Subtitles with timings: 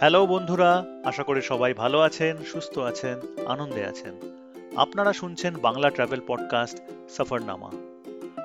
[0.00, 4.14] Hello বন্ধুরা, আশা করি সবাই ভালো আছেন, সুস্থ আছেন, আনন্দে আছেন।
[4.76, 6.76] আপনারা শুনছেন বাংলা ট্রাভেল পডকাস্ট
[7.08, 7.70] সফরনামা।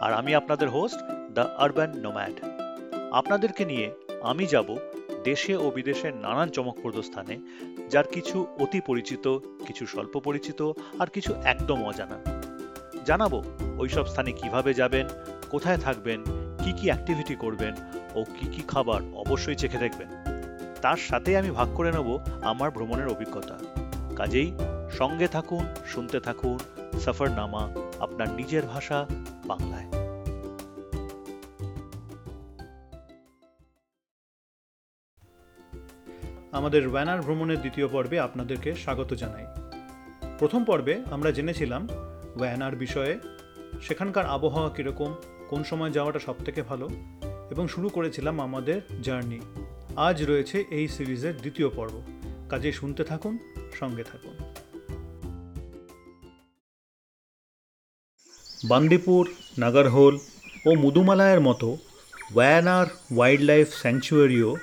[0.01, 0.99] আর আমি আপনাদের হোস্ট
[1.33, 2.33] দ্য আরবান নোম্যাড
[3.12, 3.92] আপনাদেরকে নিয়ে
[4.22, 4.78] আমি যাব
[5.24, 7.37] দেশে ও বিদেশের নানান চমকপ্রদ স্থানে,
[7.90, 9.38] যার কিছু অতি পরিচিত,
[9.68, 12.18] কিছু স্বল্প পরিচিত, আর কিছু একদম অজানা।
[13.06, 13.33] জানাব
[13.78, 15.06] ওইসব স্থানে কীভাবে যাবেন,
[15.49, 16.23] কোথায় থাকবেন,
[16.63, 17.73] কি কি অ্যাক্টিভিটি করবেন,
[18.16, 20.30] ও কি কি খাবার অবশ্যই চেখে দেখবেন।
[20.81, 22.09] তার সাথে আমি ভাগ করে নেব
[22.41, 23.58] আমার ভ্রমণের অভিজ্ঞতা।
[24.16, 24.49] কাজেই
[24.98, 26.58] সঙ্গে থাকুন, শুনতে থাকুন,
[26.99, 27.63] সফরনামা
[27.99, 29.05] আপনার নিজের ভাষা
[29.48, 29.88] বাংলায়।
[36.52, 39.45] আমাদের ওয়ানার ভ্রমণের দ্বিতীয় পর্বে আপনাদেরকে স্বাগত জানাই।
[40.39, 41.88] প্রথম পর্বে আমরা জেনেছিলাম
[42.39, 43.20] ওয়ানার বিষয়ে
[43.81, 45.16] সেখানকার আবহাওয়া কীরকম,
[45.50, 46.89] কোন সময় যাওয়াটা সবথেকে ভালো,
[47.52, 49.39] এবং শুরু করেছিলাম আমাদের জার্নি।
[49.95, 52.02] আজ রয়েছে এই সিরিজের দ্বিতীয় পর্ব।
[52.50, 53.38] কাজে শুনতে থাকুন,
[53.80, 54.33] সঙ্গে থাকুন।
[58.67, 60.20] বান্দিপুর, নাগারহোল
[60.66, 61.78] ও মুদুমালায়ের মতো
[62.36, 64.56] ওয়ানার ওয়াইল্ড লাইফ স্যাংচুয়ারিও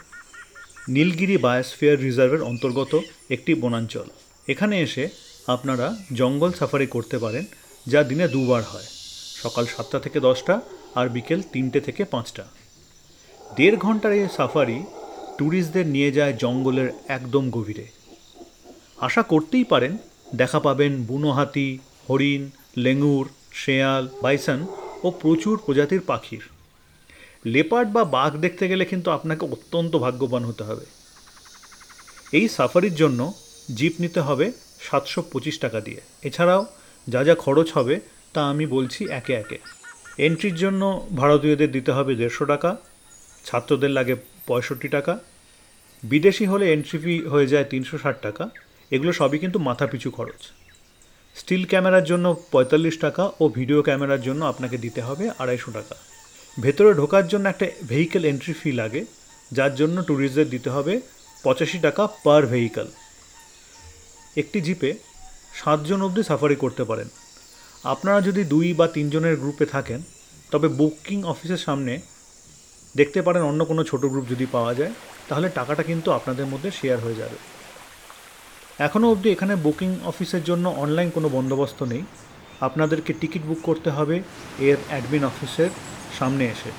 [0.88, 4.04] নীলগিরি বায়োস্ফিয়ার রিজার্ভের অন্তর্গত একটি বনাঞ্চল।
[4.48, 5.08] এখানে এসে
[5.46, 7.44] আপনারা জঙ্গল সাফারি করতে পারেন,
[7.86, 8.84] যা দিনে দুবার হয়।
[9.42, 10.60] সকাল সাতটা থেকে দশটা
[10.94, 12.46] আর বিকেল তিনটে থেকে পাঁচটা।
[13.56, 14.84] দেড় ঘণ্টার এই সাফারি
[15.38, 17.86] ট্যুরিস্টদের নিয়ে যায় জঙ্গলের একদম গভীরে।
[18.98, 19.98] আশা করতেই পারেন,
[20.34, 24.66] দেখা পাবেন বুনো হাতি, হরিণ, লেঙুর, শেয়াল, বাইসন
[25.02, 26.44] ও প্রচুর প্রজাতির পাখির।
[27.46, 30.86] লেপার্ড বা বাঘ দেখতে গেলে কিন্তু আপনাকে অত্যন্ত ভাগ্যবান হতে হবে।
[32.32, 33.20] এই সাফারির জন্য
[33.74, 36.66] জিপ নিতে হবে সাতশো পঁচিশ টাকা দিয়ে। এছাড়াও
[37.08, 38.00] যা যা খরচ হবে
[38.32, 39.58] তা আমি বলছি একে একে।
[40.18, 40.82] এন্ট্রির জন্য
[41.16, 42.70] ভারতীয়দের দিতে হবে দেড়শো টাকা,
[43.44, 44.14] ছাত্রদের লাগে
[44.48, 45.14] পঁয়ষট্টি টাকা,
[46.02, 48.44] বিদেশি হলে এন্ট্রি ফি হয়ে যায় তিনশো ষাট টাকা,
[48.94, 50.40] এগুলো সবই কিন্তু মাথাপিছু খরচ।
[51.36, 55.94] স্টিল ক্যামেরার জন্য পঁয়তাল্লিশ টাকা ও ভিডিও ক্যামেরার জন্য আপনাকে দিতে হবে আড়াইশো টাকা।
[56.56, 59.02] ভেতরে ঢোকার জন্য একটা ভেহিকেল এন্ট্রি ফি লাগে,
[59.56, 60.94] যার জন্য ট্যুরিস্টদের দিতে হবে
[61.44, 62.88] পঁচাশি টাকা পার ভেহিকেল
[64.40, 64.90] একটি জিপে
[65.58, 67.08] সাতজন অবধি সাফারি করতে পারেন।
[67.92, 70.00] আপনারা যদি দুই বা তিনজনের গ্রুপে থাকেন,
[70.52, 71.92] তবে বুকিং অফিসের সামনে
[72.94, 74.92] দেখতে পারেন অন্য কোনো ছোট গ্রুপ যদি পাওয়া যায়,
[75.28, 77.38] তাহলে টাকাটা কিন্তু আপনাদের মধ্যে শেয়ার হয়ে যাবে।
[78.86, 82.02] এখনও অবধি এখানে বুকিং অফিসের জন্য অনলাইন কোনো বন্দোবস্ত নেই।
[82.60, 84.22] আপনাদেরকে টিকিট বুক করতে হবে
[84.58, 85.70] এর অ্যাডমিন অফিসের
[86.18, 86.70] সামনে এসে।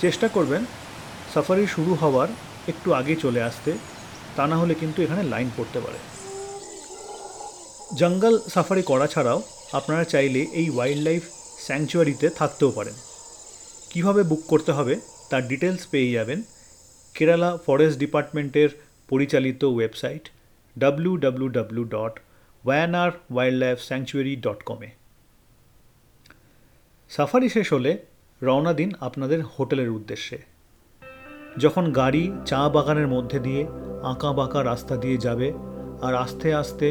[0.00, 0.62] চেষ্টা করবেন
[1.34, 2.28] সাফারি শুরু হওয়ার
[2.68, 3.72] একটু আগে চলে আসতে,
[4.36, 5.98] তা না হলে কিন্তু এখানে লাইন পড়তে পারে।
[8.00, 9.42] জঙ্গল সাফারি করা ছাড়াও
[9.72, 11.22] আপনারা চাইলে এই ওয়াইল্ড লাইফ
[11.66, 13.11] স্যাংচুয়ারিতে থাকতেও পারেন।
[13.92, 14.94] কীভাবে বুক করতে হবে,
[15.30, 16.38] তার ডিটেলস পেয়ে যাবেন
[17.14, 18.70] কেরালা ফরেস্ট ডিপার্টমেন্টের
[19.10, 20.24] পরিচালিত website
[20.76, 22.14] W W W dot
[22.64, 23.10] Wayanad
[23.62, 24.88] wildlife sanctuary dot কমে
[27.10, 27.92] সাফারি শেষ হলে
[28.42, 30.38] রওনা দিন আপনাদের হোটেলের উদ্দেশ্যে।
[31.58, 33.62] যখন গাড়ি চা বাগানের মধ্যে দিয়ে
[34.10, 35.48] আঁকা বাঁকা রাস্তা দিয়ে যাবে
[36.06, 36.88] আর আস্তে আস্তে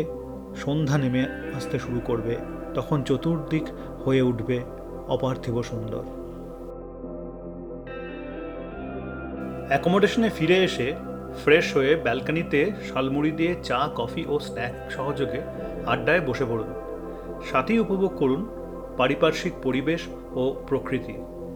[0.61, 1.23] সন্ধ্যা নেমে
[1.57, 2.35] আসতে শুরু করবে,
[2.75, 3.65] তখন চতুর্দিক
[4.03, 4.57] হয়ে উঠবে
[5.15, 6.20] অপার্থিব সুন্দর।
[9.71, 10.93] অ্যাকোমোডেশনে ফিরে এসে
[11.43, 15.41] ফ্রেশ হয়ে ব্যালকানিতে শালমুড়ি দিয়ে চা কফি ও স্ন্যাক সহযোগে
[15.85, 16.69] আড্ডায় বসে পড়ুন।
[17.51, 18.41] সাথেই উপভোগ করুন
[18.97, 20.01] পারিপার্শ্বিক পরিবেশ
[20.31, 21.13] ও প্রকৃতি।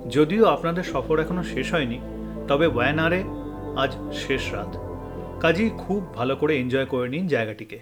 [0.10, 2.02] যদিও আপনাদের সফর এখনও শেষ হয়নি,
[2.48, 3.24] তবে ওয়ানারে
[3.78, 4.78] আজ শেষ রাত।
[5.42, 7.80] কাজেই খুব ভালো করে এনজয় করে নিন জায়গাটিকে।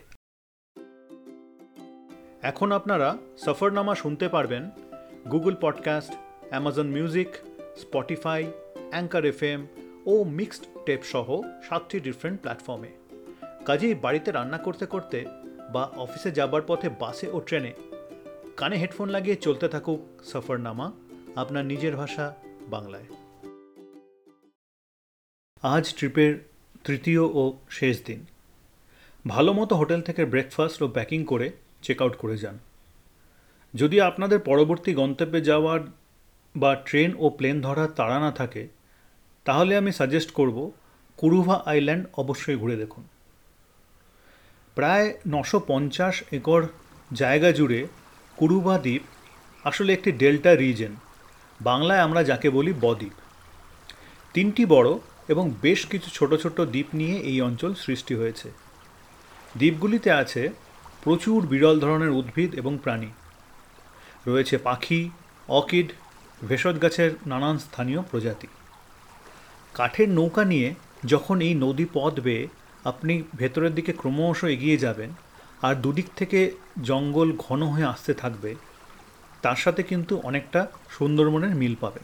[2.42, 4.70] এখন আপনারা সফরনামা শুনতে পারবেন
[5.32, 6.14] Google Podcast
[6.50, 7.28] Amazon Music
[7.78, 8.52] Spotify
[8.90, 9.68] Anchor FM
[10.06, 12.92] ও মিক্সড টেপ সহ সাতটি ডিফারেন্ট প্ল্যাটফর্মে
[13.66, 15.26] কাজেই বাড়িতে রান্না করতে করতে
[15.74, 17.74] বা অফিসে যাবার পথে বাসে ও ট্রেনে
[18.58, 20.92] কানে হেডফোন লাগিয়ে চলতে থাকুক সফরনামা,
[21.36, 22.36] আপনার নিজের ভাষা,
[22.68, 23.04] বাংলায়।
[25.62, 26.36] আজ ট্রিপের
[26.84, 28.26] তৃতীয় ও শেষ দিন।
[29.28, 31.52] ভালো মতো হোটেল থেকে ব্রেকফাস্ট ও প্যাকিং করে
[31.82, 32.60] চেক আউট করে যান।
[33.74, 35.80] যদি আপনাদের পরবর্তী গন্তব্যে যাওয়ার
[36.56, 38.68] বা ট্রেন ও প্লেন ধরার তাড়া না থাকে
[39.46, 40.72] তাহলে আমি সাজেস্ট করব
[41.18, 43.04] কুরুভা আইল্যান্ড অবশ্যই ঘুরে দেখুন।
[44.76, 46.62] প্রায় নশো পঞ্চাশ একর
[47.14, 47.88] জায়গা জুড়ে
[48.38, 49.02] কুরুভা দ্বীপ
[49.66, 50.96] আসলে একটি ডেল্টা রিজেন,
[51.62, 53.14] বাংলায় আমরা যাকে বলি বদ্বীপ।
[54.34, 54.90] তিনটি বড়
[55.28, 58.52] এবং বেশ কিছু ছোট ছোট দ্বীপ নিয়ে এই অঞ্চল সৃষ্টি হয়েছে।
[59.58, 60.50] দ্বীপগুলিতে আছে
[61.04, 63.10] প্রচুর বিরল ধরনের উদ্ভিদ এবং প্রাণী।
[64.28, 65.10] রয়েছে পাখি,
[65.48, 65.90] অকিড,
[66.48, 68.48] ভেষজ গাছের নানান স্থানীয় প্রজাতি।
[69.74, 70.74] কাঠের নৌকা নিয়ে
[71.06, 72.48] যখন এই নদী পথ বেয়ে
[72.86, 75.10] আপনি ভেতরের দিকে ক্রমশ এগিয়ে যাবেন
[75.62, 76.52] আর দুদিক থেকে
[76.84, 78.56] জঙ্গল ঘন হয়ে আসতে থাকবে,
[79.42, 82.02] তার সাথে কিন্তু অনেকটা সুন্দরবনের মিল পাবে।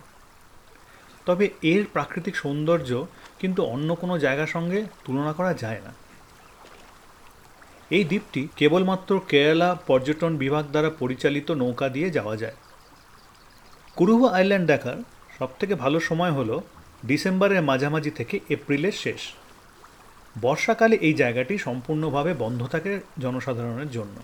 [1.26, 3.06] তবে এর প্রাকৃতিক সৌন্দর্য
[3.40, 5.92] কিন্তু অন্য কোনো জায়গার সঙ্গে তুলনা করা যায় না।
[7.92, 12.56] এই দ্বীপটি কেবলমাত্র কেরালা পর্যটন বিভাগ দ্বারা পরিচালিত নৌকা দিয়ে যাওয়া যায়।
[13.96, 14.98] কুরুভা আইল্যান্ড দেখার
[15.40, 16.56] সবথেকে ভালো সময় হলো
[17.06, 19.34] ডিসেম্বরের মাঝামাঝি থেকে এপ্রিলের শেষ।
[20.42, 24.20] বর্ষাকালে এই জায়গাটি সম্পূর্ণভাবে বন্ধ থাকে জনসাধারণের জন্য।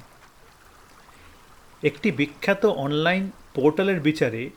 [1.84, 4.50] একটি বিখ্যাত অনলাইন পোর্টালের বিচারে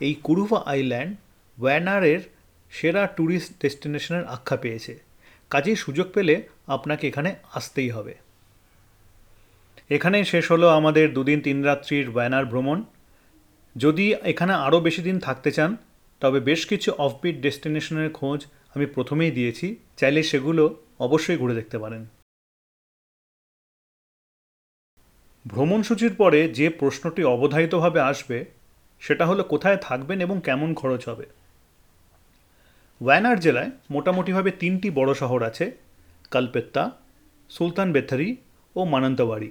[0.00, 1.16] এই কুরুভা আইল্যান্ড
[1.58, 2.20] ওয়ানারের
[2.70, 4.98] সেরা ট্যুরিস্ট ডেস্টিনেশনের আখ্যা পেয়েছে।
[5.50, 8.14] কাজেই সুযোগ পেলে আপনাকে এখানে আসতেই হবে।
[9.90, 12.84] এখানেই শেষ হলো আমাদের দুদিন তিন রাত্রির ওয়ানার ভ্রমণ।
[13.76, 15.76] যদি এখানে আরও বেশি দিন থাকতে চান
[16.20, 18.40] তবে বেশ কিছু অফবিট ডেস্টিনেশনের খোঁজ
[18.74, 20.64] আমি প্রথমেই দিয়েছি, চাইলে সেগুলো
[20.98, 22.02] অবশ্যই ঘুরে দেখতে পারেন।
[25.46, 28.38] ভ্রমণসূচির পরে যে প্রশ্নটি অবধারিতভাবে আসবে,
[29.02, 31.26] সেটা হলো কোথায় থাকবেন এবং কেমন খরচ হবে।
[33.00, 35.66] ওয়ানার জেলায় মোটামুটিভাবে তিনটি বড় শহর আছে
[36.30, 36.82] কালপেত্তা
[37.50, 38.28] সুলতান বেথারি
[38.76, 39.50] ও মানন্তওয়াড়ি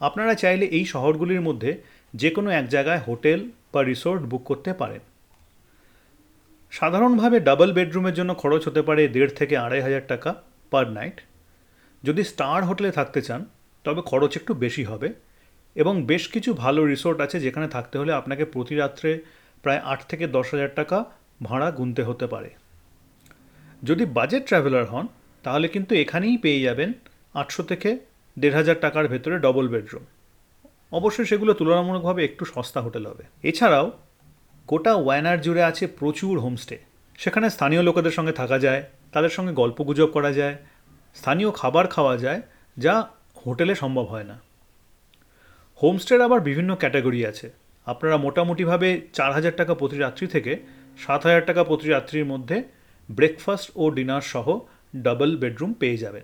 [0.00, 1.70] আপনারা চাইলে এই শহরগুলির মধ্যে
[2.14, 3.40] যে কোনো এক জায়গায় হোটেল
[3.72, 5.00] বা রিসোর্ট বুক করতে পারেন।
[6.72, 10.30] সাধারণভাবে ডাবল বেডরুমের জন্য খরচ হতে পারে দেড় থেকে আড়াই হাজার টাকা
[10.72, 11.16] পার নাইট
[12.04, 13.40] যদি স্টার হোটেলে থাকতে চান,
[13.84, 15.08] তবে খরচ একটু বেশি হবে
[15.76, 19.10] এবং বেশ কিছু ভালো রিসোর্ট আছে যেখানে থাকতে হলে আপনাকে প্রতি রাত্রে
[19.62, 20.98] প্রায় আট থেকে দশ হাজার টাকা
[21.42, 22.50] ভাড়া গুনতে হতে পারে।
[23.82, 25.06] যদি বাজেট ট্রাভেলার হন,
[25.44, 26.90] তাহলে কিন্তু এখানেই পেয়ে যাবেন
[27.34, 27.90] আটশো থেকে
[28.38, 30.04] দেড় হাজার টাকার ভেতরে ডবল বেডরুম
[30.92, 33.86] অবশ্যই সেগুলো তুলনামূলকভাবে একটু সস্তা হোটেল হবে। এছাড়াও
[34.66, 36.78] গোটা ওয়ানার জুড়ে আছে প্রচুর হোমস্টে।
[37.18, 38.82] সেখানে স্থানীয় লোকেদের সঙ্গে থাকা যায়,
[39.12, 40.56] তাদের সঙ্গে গল্প গুজব করা যায়,
[41.14, 42.42] স্থানীয় খাবার খাওয়া যায়,
[42.78, 43.08] যা
[43.46, 44.40] হোটেলে সম্ভব হয় না।
[45.82, 47.50] হোমস্টের আবার বিভিন্ন ক্যাটাগরি আছে।
[47.86, 50.56] আপনারা মোটামুটিভাবে চার হাজার টাকা প্রতি রাত্রি থেকে
[50.98, 52.62] সাত হাজার টাকা প্রতি রাত্রির মধ্যে
[53.10, 54.58] ব্রেকফাস্ট ও ডিনার সহ
[54.96, 56.22] ডাবল বেডরুম পেয়ে যাবেন।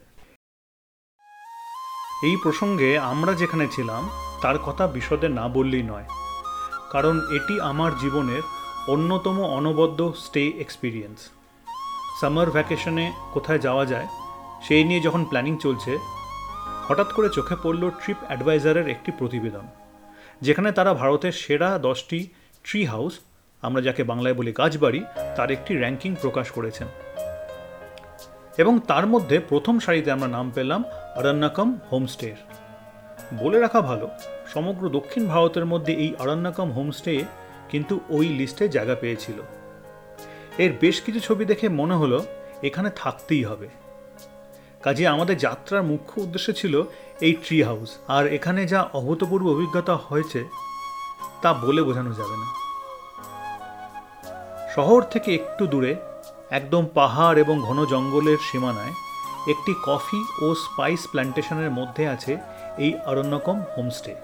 [2.25, 4.11] এই প্রসঙ্গে আমরা যেখানে ছিলাম,
[4.43, 6.22] তার কথা বিশদে না বললেই নয়।
[6.93, 8.43] কারণ এটি আমার জীবনের
[8.89, 11.19] অন্যতম অনবদ্য স্টে এক্সপিরিয়েন্স
[12.21, 14.09] সামার ভ্যাকেশনে কোথায় যাওয়া যায়,
[14.63, 15.99] সেই নিয়ে যখন প্ল্যানিং চলছে,
[16.89, 19.67] হঠাৎ করে চোখে পড়ল ট্রিপ অ্যাডভাইজারের একটি প্রতিবেদন,
[20.41, 22.29] যেখানে তারা ভারতের সেরা দশটি
[22.65, 23.19] ট্রি হাউস
[23.63, 25.01] আমরা যাকে বাংলায় বলি গাছবাড়ি,
[25.37, 26.89] তার একটি র্যাঙ্কিং প্রকাশ করেছেন।
[28.59, 30.85] এবং তার মধ্যে প্রথম সারিতে আমরা নাম পেলাম
[31.17, 32.39] অরণ্যকম হোমস্টের।
[33.39, 34.09] বলে রাখা ভালো
[34.55, 37.15] সমগ্র দক্ষিণ ভারতের মধ্যে এই অরণ্যকম হোমস্টে
[37.71, 39.39] কিন্তু ওই লিস্টে জায়গা পেয়েছিল।
[40.65, 42.19] এর বেশ কিছু ছবি দেখে মনে হলো
[42.69, 43.69] এখানে থাকতেই হবে।
[44.83, 46.75] কাজে আমাদের যাত্রার মুখ্য উদ্দেশ্য ছিল
[47.27, 50.41] এই ট্রি হাউস আর এখানে যা অভূতপূর্ব অভিজ্ঞতা হয়েছে
[51.43, 52.49] তা বলে বোঝানো যাবে না।
[54.75, 55.93] শহর থেকে একটু দূরে,
[56.59, 58.95] একদম পাহাড় এবং ঘন জঙ্গলের সীমানায়,
[59.53, 62.33] একটি কফি ও স্পাইস প্ল্যান্টেশনের মধ্যে আছে
[62.85, 64.15] এই অরণ্যকম হোমস্টে।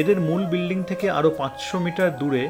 [0.00, 2.42] এদের মূল বিল্ডিং থেকে আরও পাঁচশো মিটার দূরে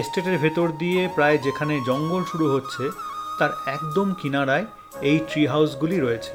[0.00, 2.84] এস্টেটের ভেতর দিয়ে প্রায় যেখানে জঙ্গল শুরু হচ্ছে,
[3.38, 4.66] তার একদম কিনারায়
[5.08, 6.34] এই ট্রি হাউসগুলি রয়েছে।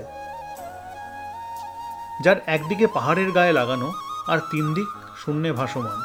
[2.23, 3.87] যার একদিকে পাহাড়ের গায়ে লাগানো
[4.31, 4.89] আর তিন দিক
[5.21, 5.99] শূন্যে ভাসমান।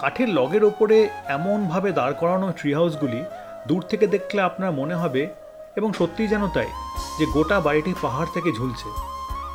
[0.00, 0.96] কাঠের লগের ওপরে
[1.36, 3.20] এমনভাবে দাঁড় করানো ট্রি হাউসগুলি
[3.68, 5.22] দূর থেকে দেখলে আপনার মনে হবে,
[5.76, 6.70] এবং সত্যিই যেন তাই,
[7.18, 8.88] যে গোটা বাড়িটি পাহাড় থেকে ঝুলছে,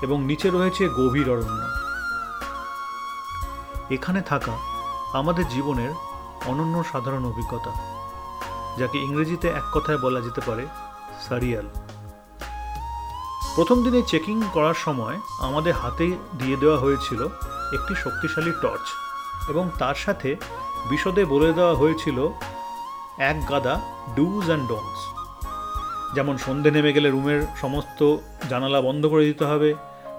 [0.05, 1.61] এবং নিচে রয়েছে গভীর অরণ্য।
[3.95, 4.53] এখানে থাকা
[5.13, 5.91] আমাদের জীবনের
[6.45, 7.71] অনন্য সাধারণ অভিজ্ঞতা,
[8.79, 10.63] যাকে ইংরেজিতে এক কথায় বলা যেতে পারে
[11.27, 11.67] সারিয়াল।
[13.55, 16.07] প্রথম দিনে চেকিং করার সময় আমাদের হাতে
[16.37, 17.21] দিয়ে দেওয়া হয়েছিল
[17.73, 18.85] একটি শক্তিশালী টর্চ
[19.49, 20.29] এবং তার সাথে
[20.89, 22.17] বিশদে বলে দেওয়া হয়েছিল
[23.29, 23.75] এক গাদা
[24.15, 25.01] ডুজ অ্যান্ড ডোনস
[26.15, 27.99] যেমন সন্ধে নেমে গেলে রুমের সমস্ত
[28.49, 29.69] জানালা বন্ধ করে দিতে হবে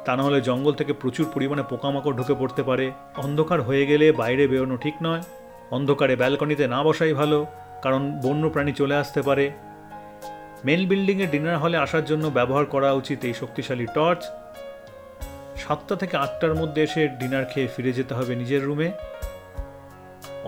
[0.04, 4.76] তা নাহলে জঙ্গল থেকে প্রচুর পরিমাণে পোকামাকড় ঢুকে পড়তে পারে। অন্ধকার হয়ে গেলে বাইরে বেরোনো
[4.76, 5.22] ঠিক নয়।
[5.70, 7.46] অন্ধকারে ব্যালকনিতে না বসাই ভালো,
[7.82, 9.50] কারণ বন্য প্রাণী চলে আসতে পারে।
[10.64, 14.22] মেন বিল্ডিংয়ে ডিনার হলে আসার জন্য ব্যবহার করা উচিত এই শক্তিশালী টর্চ।
[15.56, 18.90] সাতটা থেকে আটটার মধ্যে এসে ডিনার খেয়ে ফিরে যেতে হবে নিজের রুমে।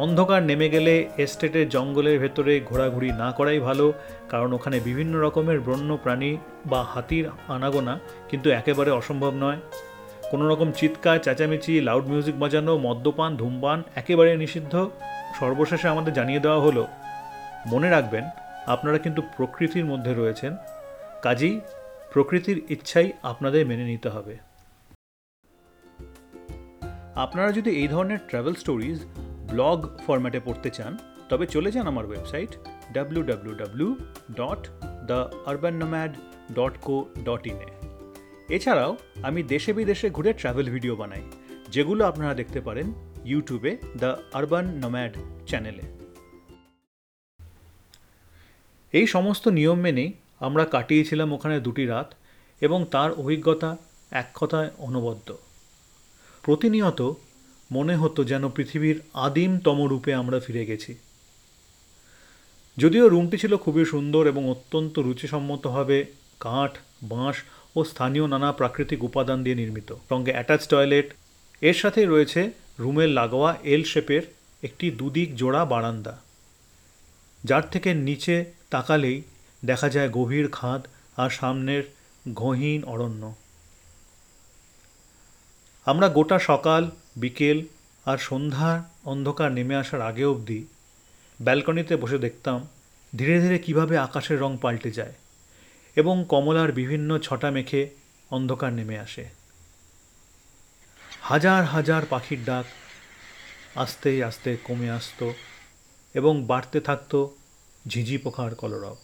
[0.05, 3.87] অন্ধকার নেমে গেলে এস্টেটের জঙ্গলের ভেতরে ঘোরাঘুরি না করাই ভালো,
[4.33, 6.31] কারণ ওখানে বিভিন্ন রকমের বন্য প্রাণী
[6.71, 7.25] বা হাতির
[7.55, 7.95] আনাগোনা
[8.31, 9.59] কিন্তু একেবারে অসম্ভব নয়।
[10.31, 14.75] কোনো রকম চিৎকার, চেঁচামেচি লাউড মিউজিক বাজানো, মদ্যপান, ধূমপান একেবারে নিষিদ্ধ।
[15.41, 16.83] সর্বশেষে আমাদের জানিয়ে দেওয়া হলো,
[17.73, 18.25] মনে রাখবেন,
[18.75, 20.53] আপনারা কিন্তু প্রকৃতির মধ্যে রয়েছেন।
[21.23, 21.55] কাজেই
[22.13, 24.35] প্রকৃতির ইচ্ছাই আপনাদের মেনে নিতে হবে।
[27.25, 28.99] আপনারা যদি এই ধরনের ট্রাভেল স্টোরিজ
[29.53, 30.93] ব্লগ ফরম্যাটে পড়তে চান,
[31.31, 32.53] তবে চলে যান আমার website
[32.97, 33.91] W W W
[34.41, 34.63] dot
[35.09, 35.75] the urban
[36.59, 37.69] dot co dot ইনে
[38.57, 38.93] এছাড়াও,
[39.29, 41.25] আমি দেশে বিদেশে ঘুরে ট্রাভেল ভিডিও বানাই,
[41.75, 42.87] যেগুলো আপনারা দেখতে পারেন
[43.31, 43.73] ইউটিউবে
[44.03, 45.13] দ্য আরবান নোম্যাড
[45.49, 45.85] চ্যানেলে
[48.95, 50.11] এই সমস্ত নিয়ম মেনেই
[50.47, 52.09] আমরা কাটিয়েছিলাম ওখানে দুটি রাত
[52.63, 53.71] এবং তার অভিজ্ঞতা
[54.21, 55.29] এক কথায় অনবদ্য।
[56.45, 57.01] প্রতিনিয়ত
[57.73, 60.95] মনে হতো যেন পৃথিবীর আদিমতম রূপে আমরা ফিরে গেছি।
[62.77, 66.07] যদিও রুমটি ছিল খুবই সুন্দর এবং অত্যন্ত রুচিসম্মতভাবে
[66.41, 67.37] কাঠ, বাঁশ
[67.77, 71.13] ও স্থানীয় নানা প্রাকৃতিক উপাদান দিয়ে নির্মিত। সঙ্গে অ্যাটাচ টয়লেট,
[71.61, 74.23] এর সাথে রয়েছে রুমের লাগোয়া এল শেপের
[74.63, 76.21] একটি দুদিক জোড়া বারান্দা।
[77.45, 79.23] যার থেকে নিচে তাকালেই
[79.65, 81.83] দেখা যায় গভীর খাদ আর সামনের
[82.35, 83.35] গহীন অরণ্য।
[85.87, 87.63] আমরা গোটা সকাল, বিকেল
[88.07, 90.67] আর সন্ধ্যার অন্ধকার নেমে আসার আগে অবধি
[91.41, 92.67] ব্যালকনিতে বসে দেখতাম
[93.19, 95.13] ধীরে ধীরে কীভাবে আকাশের রং পাল্টে যায়
[95.97, 97.91] এবং কমলার বিভিন্ন ছটা মেখে
[98.31, 99.29] অন্ধকার নেমে আসে।
[101.23, 102.65] হাজার হাজার পাখির ডাক
[103.75, 105.35] আস্তে আস্তে কমে আসতো
[106.15, 107.37] এবং বাড়তে থাকতো
[107.89, 108.97] ঝিঝি পোখার কলরব।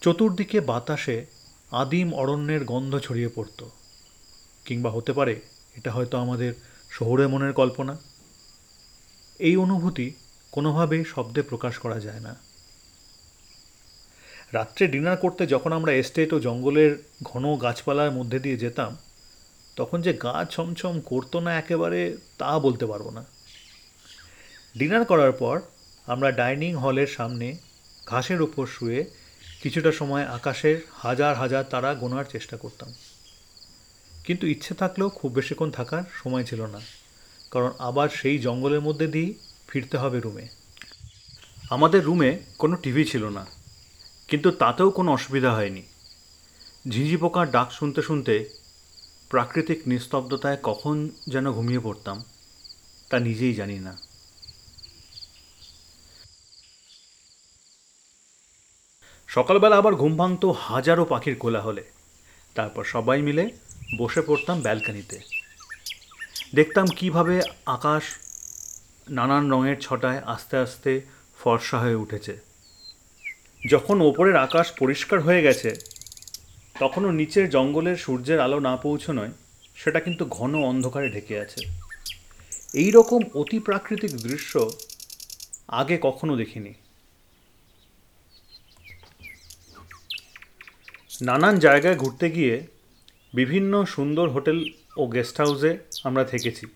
[0.00, 1.26] চতুর্দিকে বাতাসে
[1.70, 3.70] আদিম অরণ্যের গন্ধ ছড়িয়ে পড়তো।
[4.68, 5.34] কিংবা হতে পারে
[5.76, 6.52] এটা হয়তো আমাদের
[6.90, 7.94] শহুরে মনের কল্পনা।
[9.40, 10.06] এই অনুভূতি
[10.52, 12.32] কোনোভাবেই শব্দে প্রকাশ করা যায় না।
[14.52, 18.92] রাত্রে ডিনার করতে যখন আমরা এস্টেট ও জঙ্গলের ঘন গাছপালার মধ্যে দিয়ে যেতাম,
[19.76, 22.00] তখন যে গা ছমছম করতো না একেবারে
[22.38, 23.22] তা বলতে পারব না।
[24.78, 25.56] ডিনার করার পর
[26.06, 27.48] আমরা ডাইনিং হলের সামনে
[28.06, 29.00] ঘাসের উপর শুয়ে
[29.62, 32.90] কিছুটা সময় আকাশের হাজার হাজার তারা গোনার চেষ্টা করতাম।
[34.28, 36.80] কিন্তু ইচ্ছে থাকলেও খুব বেশিক্ষণ থাকার সময় ছিল না।
[37.52, 39.32] কারণ আবার সেই জঙ্গলের মধ্যে দিয়েই
[39.68, 40.44] ফিরতে হবে রুমে।
[41.74, 43.44] আমাদের রুমে কোনো টিভি ছিল না,
[44.28, 45.82] কিন্তু তাতেও কোনো অসুবিধা হয়নি।
[46.90, 48.34] ঝিঝি পোকার ডাক শুনতে শুনতে
[49.30, 50.96] প্রাকৃতিক নিস্তব্ধতায় কখন
[51.32, 52.18] যেন ঘুমিয়ে পড়তাম,
[53.10, 53.92] তা নিজেই জানি না।
[59.28, 61.84] সকালবেলা আবার ঘুম ভাঙত হাজারো পাখির কোলাহলে।
[62.56, 63.44] তারপর সবাই মিলে
[63.96, 65.20] বসে পড়তাম ব্যালকানিতে।
[66.54, 68.02] দেখতাম কীভাবে আকাশ
[69.08, 71.00] নানান রঙের ছটায় আস্তে আস্তে
[71.38, 72.38] ফর্সা হয়ে উঠেছে।
[73.70, 75.74] যখন ওপরের আকাশ পরিষ্কার হয়ে গেছে,
[76.80, 79.30] তখনও নিচের জঙ্গলের সূর্যের আলো না পৌঁছনোয়
[79.76, 81.60] সেটা কিন্তু ঘন অন্ধকারে ঢেকে আছে।
[82.74, 84.70] এই রকম অতি প্রাকৃতিক দৃশ্য
[85.68, 86.74] আগে কখনো দেখিনি।
[91.22, 92.66] নানান জায়গায় ঘুরতে গিয়ে
[93.34, 94.64] বিভিন্ন সুন্দর হোটেল
[94.96, 96.66] ও গেস্ট হাউসে আমরা থেকেছি।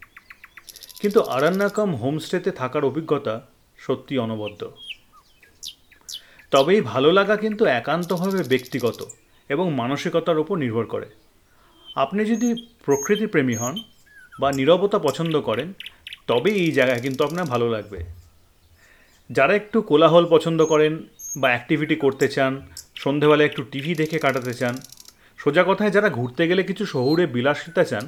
[1.00, 4.70] কিন্তু আরান্নাকাম হোমস্টেতে থাকার অভিজ্ঞতা সত্যি অনবদ্য।
[6.50, 9.06] তবে এই ভালো লাগা কিন্তু একান্তভাবে ব্যক্তিগত
[9.48, 11.06] এবং মানসিকতার উপর নির্ভর করে।
[11.96, 12.54] আপনি যদি
[12.84, 13.82] প্রকৃতি প্রেমী হন
[14.40, 15.72] বা নীরবতা পছন্দ করেন
[16.26, 18.04] তবে এই জায়গায় কিন্তু আপনার ভালো লাগবে।
[19.30, 21.06] যারা একটু কোলাহল পছন্দ করেন
[21.36, 24.76] বা অ্যাক্টিভিটি করতে চান সন্ধেবেলা একটু টিভি দেখে কাটাতে চান
[25.42, 28.04] সোজা কথায় যারা ঘুরতে গেলে কিছু শহুরে বিলাসিতা চান,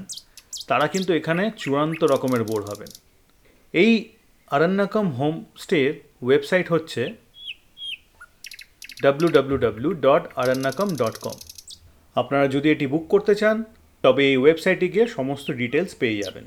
[0.70, 2.90] তারা কিন্তু এখানে চূড়ান্ত রকমের বোর হবেন।
[3.74, 3.92] এই
[4.54, 5.92] আরণ্যকম হোমস্টের
[6.24, 7.02] ওয়েবসাইট হচ্ছে
[9.04, 9.28] ডাব্লু
[10.04, 10.24] ডট
[11.02, 11.36] ডট কম
[12.16, 13.56] আপনারা যদি এটি বুক করতে চান,
[14.04, 16.46] তবে এই ওয়েবসাইটে গিয়ে সমস্ত ডিটেলস পেয়ে যাবেন।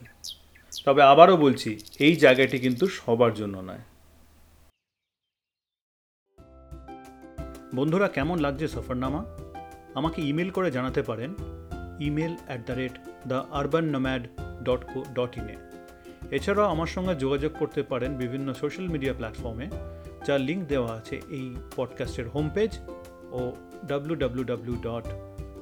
[0.86, 1.72] তবে আবারও বলছি,
[2.06, 3.84] এই জায়গাটি কিন্তু সবার জন্য নয়।
[7.78, 9.22] বন্ধুরা, কেমন লাগছে সফরনামা?
[9.98, 11.34] আমাকে ইমেল করে জানাতে পারেন
[12.00, 12.92] email at the rate
[13.28, 14.24] the urban
[14.64, 15.56] dot co dot ইনে
[16.32, 19.68] এছাড়াও আমার সঙ্গে যোগাযোগ করতে পারেন বিভিন্ন সোশ্যাল মিডিয়া প্ল্যাটফর্মে
[20.28, 22.80] যার লিঙ্ক দেওয়া আছে এই পডকাস্টের home page
[23.32, 23.52] O
[23.86, 25.06] W W W dot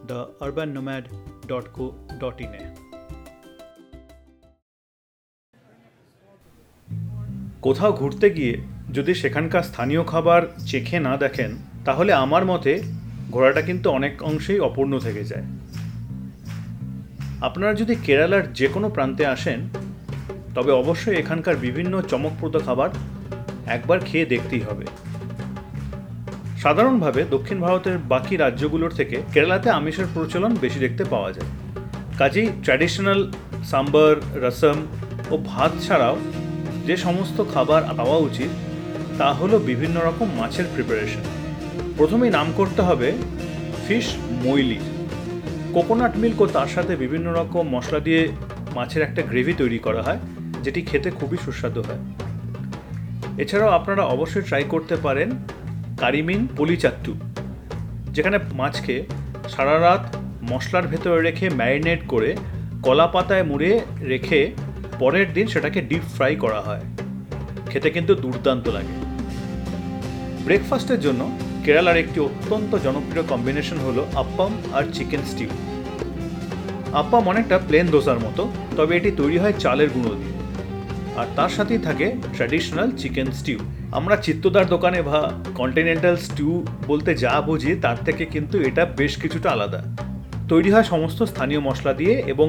[0.08, 1.02] the urban
[1.48, 2.76] dot co dot ইনে
[7.62, 8.58] কোথাও ঘুরতে গিয়ে
[8.94, 12.82] যদি সেখানকার স্থানীয় খাবার চেখে না দেখেন, তাহলে আমার মতে
[13.36, 15.44] ঘোরাটা কিন্তু অনেক অংশেই অপূর্ণ থেকে যায়।
[17.42, 19.70] আপনারা যদি কেরালার যে কোনো প্রান্তে আসেন,
[20.56, 22.90] তবে অবশ্যই এখানকার বিভিন্ন চমকপ্রদ খাবার
[23.66, 24.86] একবার খেয়ে দেখতেই হবে।
[26.62, 31.50] সাধারণভাবে দক্ষিণ ভারতের বাকি রাজ্যগুলোর থেকে কেরালাতে আমিষের প্রচলন বেশি দেখতে পাওয়া যায়।
[32.18, 33.32] কাজেই ট্র্যাডিশনাল
[33.64, 34.78] সাম্বার, রসম
[35.32, 36.18] ও ভাত ছাড়াও
[36.86, 38.50] যে সমস্ত খাবার পাওয়া উচিত,
[39.18, 41.35] তা হলো বিভিন্ন রকম মাছের প্রিপারেশন
[41.98, 43.10] প্রথমেই নাম করতে হবে
[43.88, 44.08] ফিশ
[44.46, 44.80] মৈলি।
[45.74, 48.22] কোকোনাট মিল্ক ও তার সাথে বিভিন্ন রকম মশলা দিয়ে
[48.76, 50.20] মাছের একটা গ্রেভি তৈরি করা হয়,
[50.64, 52.02] যেটি খেতে খুবই সুস্বাদু হয়।
[53.38, 55.30] এছাড়াও আপনারা অবশ্যই ট্রাই করতে পারেন
[55.98, 57.14] কারিমিন পলিচাত্তু
[58.12, 58.96] যেখানে মাছকে
[59.50, 60.04] সারা রাত
[60.52, 62.30] মশলার ভেতরে রেখে ম্যারিনেট করে
[62.84, 63.72] কলা পাতায় মুড়ে
[64.02, 64.52] রেখে
[65.00, 66.84] পরের দিন সেটাকে ডিপ ফ্রাই করা হয়।
[67.70, 68.96] খেতে কিন্তু দুর্দান্ত লাগে।
[70.46, 71.22] ব্রেকফাস্টের জন্য
[71.66, 75.50] কেরালার একটি অত্যন্ত জনপ্রিয় কম্বিনেশন হলো আপ্পাম আর চিকেন স্টিউ
[76.94, 78.44] আপ্পাম অনেকটা প্লেন দোসার মতো,
[78.78, 80.36] তবে এটি তৈরি হয় চালের গুঁড়ো দিয়ে।
[81.20, 83.60] আর তার সাথেই থাকে ট্র্যাডিশনাল চিকেন স্টিউ
[83.92, 85.20] আমরা চিত্তদার দোকানে বা
[85.56, 89.82] কন্টিনেন্টাল স্টিউ বলতে যা বুঝি, তার থেকে কিন্তু এটা বেশ কিছুটা আলাদা।
[90.50, 92.48] তৈরি হয় সমস্ত স্থানীয় মশলা দিয়ে এবং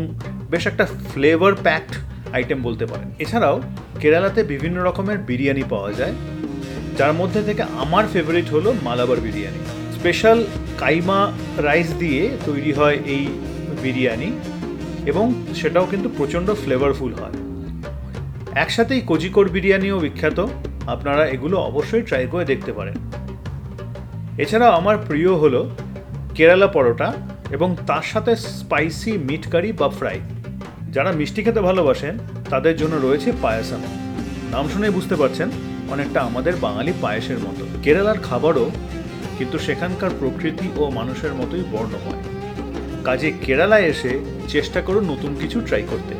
[0.50, 1.92] বেশ একটা ফ্লেভার প্যাকড
[2.32, 3.56] আইটেম বলতে পারেন। এছাড়াও
[4.00, 6.14] কেরালাতে বিভিন্ন রকমের বিরিয়ানি পাওয়া যায়।
[6.98, 9.60] যার মধ্যে থেকে আমার ফেভারিট হলো মালাবার বিরিয়ানি।
[9.96, 10.38] স্পেশাল
[10.78, 11.20] কাইমা
[11.68, 13.22] রাইস দিয়ে তৈরি হয় এই
[13.82, 14.30] বিরিয়ানি
[15.10, 15.24] এবং
[15.54, 17.36] সেটাও কিন্তু প্রচণ্ড ফ্লেভারফুল হয়।
[18.62, 20.38] একসাথেই কোজিকোর বিরিয়ানিও বিখ্যাত,
[20.86, 22.96] আপনারা এগুলো অবশ্যই ট্রাই করে দেখতে পারেন।
[24.38, 25.60] এছাড়াও আমার প্রিয় হলো
[26.36, 27.08] কেরালা পরোটা
[27.56, 30.18] এবং তার সাথে স্পাইসি মিট কারি বা ফ্রাই
[30.94, 32.14] যারা মিষ্টি খেতে ভালোবাসেন,
[32.50, 33.82] তাদের জন্য রয়েছে পায়াসাম।
[34.50, 35.48] নাম শুনেই বুঝতে পারছেন
[35.90, 38.70] অনেকটা আমাদের বাঙালি পায়েসের মতো। কেরালার খাবারও
[39.38, 42.22] কিন্তু সেখানকার প্রকৃতি ও মানুষের মতোই বর্ণময়।
[43.04, 46.15] কাজে কেরালায় এসে চেষ্টা করুন নতুন কিছু ট্রাই করতে।